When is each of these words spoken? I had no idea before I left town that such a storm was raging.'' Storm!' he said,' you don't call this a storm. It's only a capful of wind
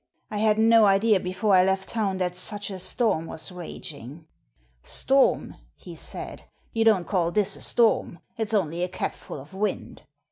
I 0.31 0.39
had 0.39 0.57
no 0.57 0.87
idea 0.87 1.19
before 1.19 1.53
I 1.55 1.63
left 1.63 1.87
town 1.87 2.17
that 2.17 2.35
such 2.35 2.71
a 2.71 2.79
storm 2.79 3.27
was 3.27 3.51
raging.'' 3.51 4.25
Storm!' 4.99 5.55
he 5.75 5.93
said,' 5.93 6.45
you 6.73 6.83
don't 6.83 7.05
call 7.05 7.29
this 7.31 7.55
a 7.55 7.61
storm. 7.61 8.17
It's 8.35 8.55
only 8.55 8.81
a 8.81 8.89
capful 8.89 9.39
of 9.39 9.53
wind 9.53 10.01